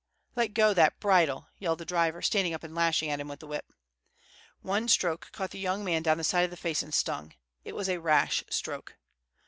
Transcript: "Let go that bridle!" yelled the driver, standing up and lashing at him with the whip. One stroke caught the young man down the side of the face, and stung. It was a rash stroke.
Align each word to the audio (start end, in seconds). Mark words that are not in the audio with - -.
"Let 0.35 0.55
go 0.55 0.73
that 0.73 0.99
bridle!" 0.99 1.49
yelled 1.59 1.77
the 1.77 1.85
driver, 1.85 2.23
standing 2.23 2.55
up 2.55 2.63
and 2.63 2.73
lashing 2.73 3.11
at 3.11 3.19
him 3.19 3.27
with 3.27 3.39
the 3.39 3.45
whip. 3.45 3.71
One 4.63 4.87
stroke 4.87 5.29
caught 5.31 5.51
the 5.51 5.59
young 5.59 5.83
man 5.85 6.01
down 6.01 6.17
the 6.17 6.23
side 6.23 6.41
of 6.45 6.49
the 6.49 6.57
face, 6.57 6.81
and 6.81 6.91
stung. 6.91 7.35
It 7.63 7.75
was 7.75 7.87
a 7.87 7.99
rash 8.01 8.43
stroke. 8.49 8.97